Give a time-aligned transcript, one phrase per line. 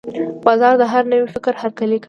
[0.45, 1.99] بازار د هر نوي فکر هرکلی کوي.